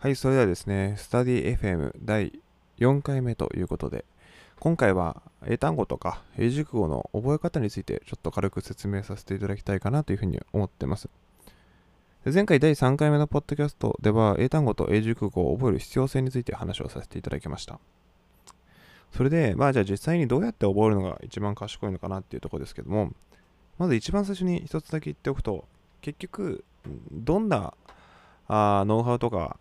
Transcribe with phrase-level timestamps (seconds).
[0.00, 2.40] はい、それではですね、スタディ FM 第
[2.78, 4.06] 4回目ということで、
[4.58, 11.10] 今回は英単語とか英熟語の覚え方についてちょっと軽く説明させていただきたいかなというふうに思ってます。
[12.24, 17.78] 前回第3回目のポッドキャストでは英単語と英熟語を覚える必要性について話をさせていただきました。
[19.14, 23.12] それで、まあじゃあ実際にどうやって覚えるのが一番賢いのかなっていうところですけども、
[23.76, 25.66] まず一番最初に一つだけ言っておくと、
[26.00, 26.64] 結局、
[27.12, 27.74] どんな
[28.48, 29.58] あノウハウとか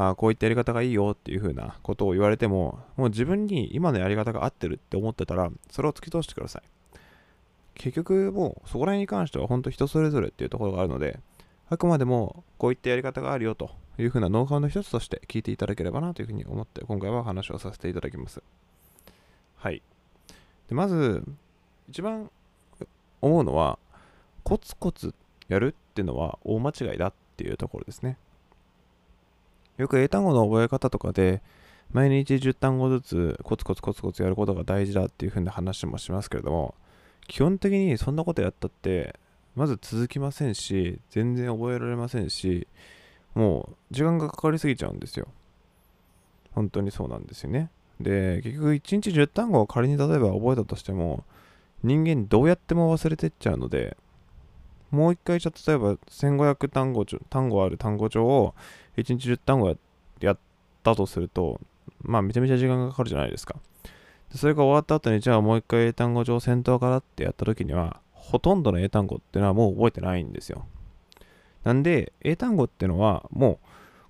[0.00, 6.62] あこういったやり方がいいよっていう風なことを言われても、もう自分に今のやり方が合ってるって思ってたら、それを突き通してください。
[7.74, 11.18] 結局もうそこら辺に関しては本当人それぞれっていうところがあるので、
[11.68, 18.40] あくまでもこういったやり方があるよという風なノウハウの一つとして聞いていただければなというふうに思って今回は話をさせていただきます。
[19.56, 19.82] はい。
[20.68, 21.24] でまず、
[21.88, 22.30] 一番
[23.20, 23.80] 思うのは、
[24.44, 25.12] コツコツ
[25.48, 28.16] やるっていうのは大間違いだっていうところですね。
[29.78, 31.40] よく英単語の覚え方とかで、
[31.92, 36.74] 毎日10単語ずつコツコツコツコツやることが大事だっていう風な話もしますけれども、
[37.28, 39.18] 基本的にそんなことやったって、
[39.54, 42.66] まず続きませんし、全然覚えられませんし、
[43.34, 45.28] もう時間がかかりすぎちゃうんですよ。
[46.52, 47.70] 本当にそうなんですよね。
[48.00, 51.24] で、結局1日10単語を仮に例えば覚えたとしても、
[51.82, 53.96] 人間どうやっても忘れてっちゃうので、
[54.90, 58.54] もう一回じゃ例えば1500単語単語ある単語帳を
[58.96, 59.76] 1日10単語
[60.20, 60.38] やっ
[60.82, 61.60] たとすると、
[62.02, 63.56] まあめちゃめちゃ時間がかかるじゃないですか。
[64.32, 70.66] でそれが終わった後にじゃあもう一回英単語帳先頭からってやった時には、ほとんどの英単語っていうのはもう覚えてないんですよ。
[71.64, 73.66] なんで、英単語っていうのはもう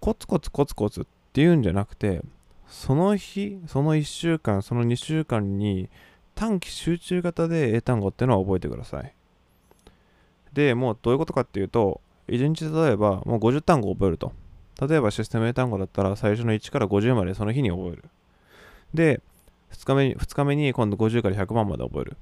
[0.00, 2.22] コツコツコツコツっていうんじゃなくて、
[2.66, 5.88] その日、その1週間、その2週間に
[6.34, 9.14] 短期集中型で英単語っていうのは覚えてください。
[10.52, 14.32] で、もうどういうことかっていうと、1日例えばもう50単語覚えると。
[14.80, 18.04] 例えばシステム英単語だったら最初の1から50までその日に覚える。
[18.94, 19.20] で、
[19.72, 22.16] 2日目に ,2 日目に今度50から100万まで覚える。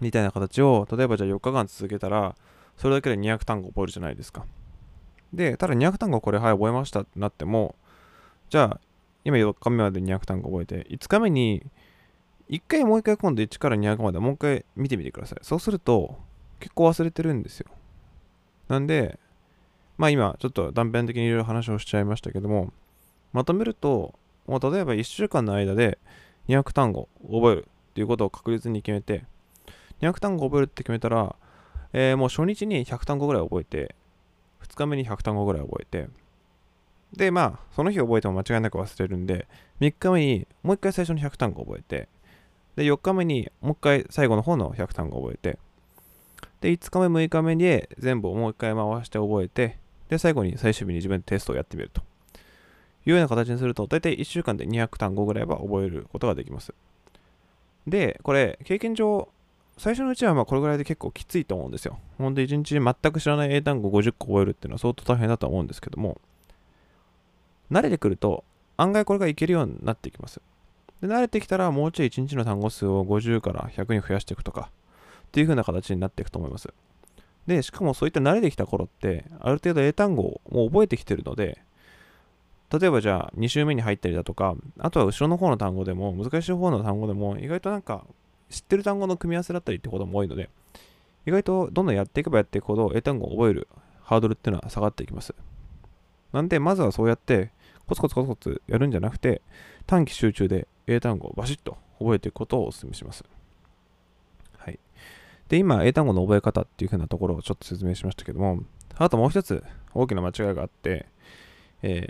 [0.00, 2.34] みたいな形を、例えばじゃあ4日間続けたら、
[2.76, 4.44] それだけで200単語覚えるじゃないですか。
[5.32, 7.74] で、ただ200単語これはい覚えましたってなっても、
[8.50, 8.80] じゃあ
[9.24, 11.66] 今4日目まで200単語覚えて、5日目に
[12.48, 15.38] 1回もう1回今度1から200までもう1回見てみてください。
[15.42, 16.18] そうすると
[16.60, 17.66] 結構忘れてるんですよ。
[18.68, 19.18] なんで、
[19.96, 22.72] まあ今ちょっと断片的にいろいろ話をしちゃいましたけども、
[23.32, 24.14] まとめると、
[24.46, 25.98] もう例えば1週間の間で
[26.48, 29.24] 200単語覚えるっていうことを確実に決めて、
[30.00, 31.34] 200単語覚えるって決めたら、
[31.92, 33.94] えー、もう初日に100単語ぐらい覚えて、
[34.62, 36.08] 2日目に100単語ぐらい覚えて、
[37.16, 39.48] で、まあ、その日覚えても間違いなく忘れるんで、
[39.80, 42.08] 3日目にもう一回最初の100単語覚えて、
[42.76, 45.58] で、4日目にもう一回最後の方の100単語覚えて、
[46.60, 52.00] で、5日目、6日目で全部もう一回回して覚えて、で、最後に最終日に自分でテストをやってみると
[53.06, 56.72] いうような形にすると、大体1週間で200単語ぐらいは覚えることができます。
[57.86, 59.28] で、これ、経験上、
[59.76, 61.98] 最初のうちはまあこれぐらいで結構きついと思うんですよ。
[62.18, 66.20] ほんと1日全く知らない英単語50個覚えるっていうのは相当大変だと思うんですけども、
[67.70, 68.44] 慣れてくると
[68.76, 70.40] 案外これがいけるようになっていきます。
[71.00, 74.70] で、慣れてきたらもうちょい1日の単語数を50から100に増やしていくとか
[75.28, 76.68] っていう風な形になっていくと思います。
[77.46, 81.62] で、しかもそういった慣れてきた頃ってある程度英単語を覚えてきてるので、
[82.70, 88.04] 例えばじゃあ2週目に入ったりだとか、あとは後ろの方の単語でも難しい方の単語でも意外となんか
[88.50, 90.50] 知ってる単語の組み合わせだったりってことも多いので、
[91.26, 93.68] 意外とどんどんやっていけばやっていくほど英単語を覚える
[94.02, 95.34] ハードルっていうのは下がっていきます。
[96.32, 97.50] なんで、まずはそうやって
[97.86, 99.40] コツコツコツコツやるんじゃなくて、
[99.86, 103.24] 短期集中で英単語をバシッと覚えていくことをお勧めします。
[105.48, 108.60] で、今、英単語の覚え方っていう風なところをちょっと説明しましたけども、
[108.96, 109.64] あともう一つ
[109.94, 111.06] 大きな間違いがあって、
[111.82, 112.08] え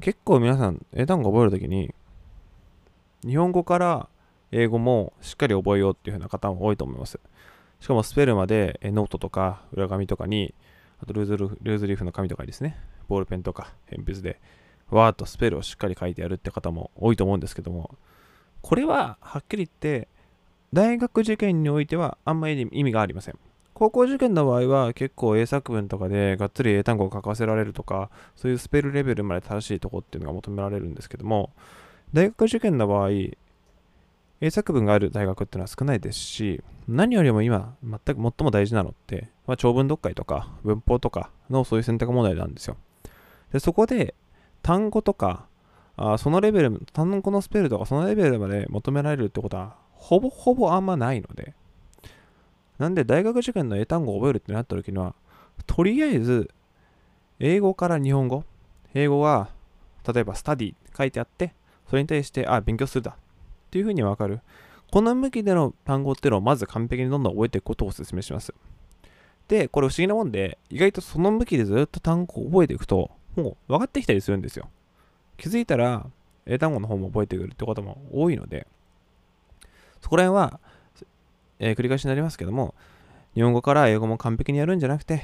[0.00, 1.94] ー、結構皆さん、英単語覚えるときに、
[3.26, 4.08] 日本語から
[4.52, 7.18] 英語もしっかり覚えようっていう風な方も多いと思います。
[7.80, 10.54] しかもスペルまでノートとか裏紙とかに、
[11.02, 12.78] あとルーズルーズリーフの紙とかにですね、
[13.08, 14.40] ボールペンとか鉛筆で
[14.90, 17.96] わーっとスペルをしっかり書いてやるって方も多いと思うんですけども、
[18.60, 20.08] これははっきり言って、
[20.72, 23.38] 大学受験においてはあんまり意味がありません。
[23.74, 31.50] 高校受験の場合は結構英作文とかでがっつり英単語を書かせられるとか、そういうスペルレベルまで正しいとこっていうのが求められるんですけども、
[32.12, 33.10] 大学受験の場合、
[34.42, 42.76] 英作文がある大学っていうのは少ないですし、何よりも今、全く最も大事なのって、まあ、長文読解とか文法とかのそういう選択問題なんですよ。
[43.52, 44.14] で、そこで
[44.62, 45.46] 単語とか、
[45.96, 51.54] あそのレベル、単語のスペルとかそのレベルまで求められるってことは、ほぼほぼあんまないので、
[52.78, 55.14] なんで大学受験の英単語を覚えるってなった時には、
[55.66, 56.50] とりあえず、
[57.38, 58.44] 英語から日本語、
[58.94, 59.50] 英語は
[60.12, 61.54] 例えばスタディ書いてあって、
[61.88, 63.14] それに対して、あ、勉強するだっ
[63.70, 64.40] ていうふうにわかる。
[64.90, 68.54] この向きでの単語っていうのをまず完璧にどんどん覚えていくことをお勧めします。
[69.48, 74.70] で、これ不思議なもんで、意外とその向きでずっと単語を覚えていくと、もう分かってきたりするんですよ。
[75.36, 76.06] 気づいたら、
[76.46, 78.66] 英単語の方も覚えてくるってことも多いので、
[80.10, 80.60] そこら辺は、
[81.60, 82.74] えー、繰り返しになりますけども、
[83.36, 85.22] 日本語から英語も完璧にやるんじゃなくて、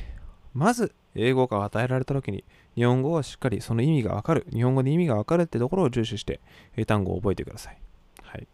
[0.54, 2.44] まず英語が与えられた時に、
[2.76, 6.38] 日本語をしっかりその意味がわかる、日本語で意味がわかるってところを重視して、
[6.76, 7.78] 英単語を覚えてください。
[8.22, 8.46] はい。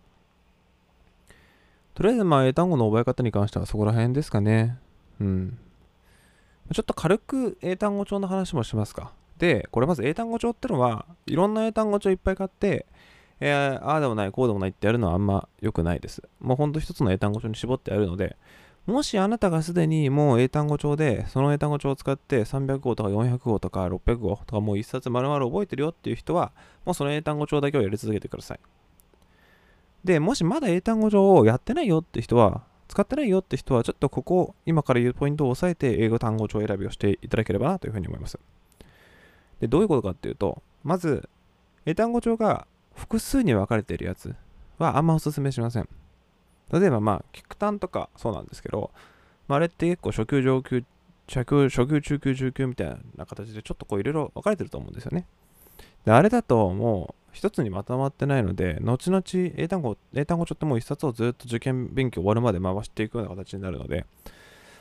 [1.93, 4.79] とりあえず、まあ、英単語の覚え方に関してはそこら辺ですかね。
[5.21, 5.59] うん。
[6.73, 9.13] ちょっと軽く英単語帳の話もしますか。
[9.37, 12.87] で、これまず英単語帳ってのは、いろんな英単語帳いっぱい買って、
[13.45, 16.23] えー、ああでもない、こうでもないってやるのはあんま良くないです。
[16.39, 18.37] もうほんと一つの英単語帳に絞ってやるので、
[18.87, 26.53] もしあなたがすでにもう英単語帳で、その英単語帳を使って300号とか400号とか600号とかもう一冊丸々覚えてるよっていう人は、
[26.85, 28.61] もうその英単語帳だけをやり続けてください。
[30.05, 38.39] で、もしまだ英単語帳をやってないよって人は、使ってないよって人は、ちょっとここ、今から言うポイントを押さえて、英語単語帳選びをしていただければなというふうに思います。
[39.59, 41.29] で、どういうことかっていうと、まず、
[41.87, 44.35] 英単語帳が複数に分かれているやつ
[44.79, 45.89] はあんまおすすめしません。
[46.73, 48.91] 例えば、まあ、キクタンとかそうなんですけど、
[49.49, 50.85] まあ、あれって結構初級、上級、
[51.29, 55.27] 初級、初級、中級、中級みたいな形でちょっとこういろいろ分かれてると思うんですよね。
[56.05, 59.23] で、あれだともう一つにまとまってないので、後々
[59.57, 64.07] 英単語、英単語帳ってもう一冊をずっと受験勉強終わるまで回していくような形になるので、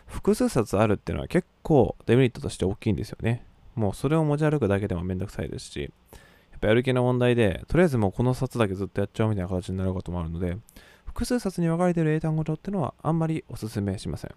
[0.06, 3.46] 複数冊あるっていうのは結構デメリットとして大きいんですよね。
[3.76, 5.92] もうそれを持ち歩くだけでもめんどくさいですし、
[6.68, 10.58] やる気の問題で、とりあえずもうこの冊だけずっとやっちゃうみたいな形になることもあるので、
[11.06, 14.32] 複数冊に分かれている英単語帳っていうのはあんまりおすすめしません。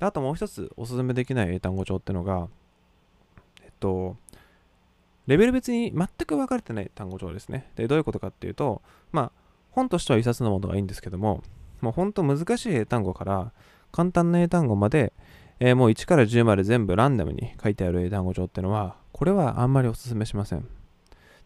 [0.00, 2.48] あともう一つおすすめできない英単語帳っていうのが、
[3.64, 4.16] えっと、
[5.26, 7.70] レベル別に全く分かれてない単語帳ですね。
[7.76, 8.82] で、どういうことかっていうと、
[9.12, 9.32] まあ、
[9.70, 11.42] 本としては一冊のものがいいんですけども、
[11.80, 13.52] もう本当難しい英単語から
[13.92, 15.12] 簡単な英単語まで、
[15.60, 20.77] えー、もう1から10まで全部ランダムに書いてある英単語帳っていうのは、これはあんまりお勧めしません。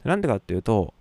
[0.05, 0.95] なんでかっていうと、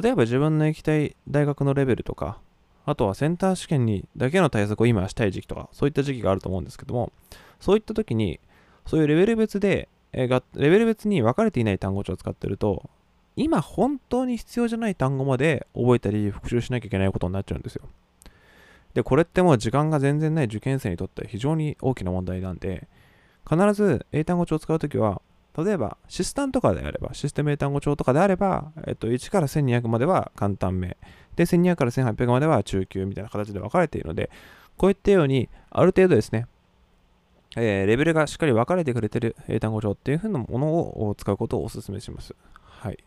[0.00, 2.38] 例えば自分の行きたい大学のレベルとか、
[2.86, 7.12] あとはセンター試験にだけの対策を今したい時期とか、そういった時期があると思うんですけども、
[7.60, 8.40] そういった時に、
[8.86, 12.90] そういうレベル別で、え、がレベル別に分かれていない単語帳を使ってると、
[13.36, 17.82] 今本当に必要じゃない単語まで覚えたり復習しなきゃいけないことになっちゃうんですよ。
[18.94, 22.88] で、これってもう時間が全然ない受験生にとっては非常に大きな問題なんで、
[23.48, 25.22] 必ず英単語帳を使うときは、
[25.56, 30.96] 例えばシスタンとかであれば、システム英単語帳とかであれば、えっと、1から1200までは簡単名、
[31.36, 34.30] で、1200から1800までは中級みたいな形で分かれているので、
[34.76, 36.46] こういったように、ある程度ですね、
[37.56, 40.68] えー、レベルがしっかり分かれてくれている英単語帳っていう風なもの
[41.08, 42.34] を使うことをお勧めします。
[42.52, 42.98] はい。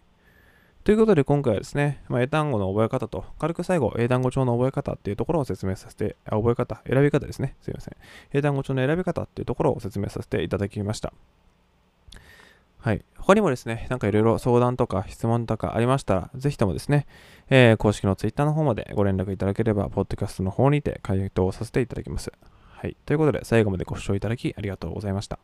[0.84, 7.56] ということで今回はですね、まあ、英単語の覚え方と、軽く最後、英単語帳の覚え方っていうところを説明させて、覚え方、選び方ですね。
[7.62, 7.96] すいません。
[8.34, 11.14] 英単語帳の選び方っていうところを説明させていただきました。
[12.84, 13.06] はい。
[13.18, 17.08] 他にもですね、なんかいろいろ相談とか質問とかありましたら、ぜひともですね、
[17.50, 22.34] えー、公式の Twitter の方までご連絡いただければ、ポッドキャストの方にて回答させていただきます。
[22.72, 22.98] はい。
[23.06, 25.40] ということで、最後までご視聴いただきありがとうございました。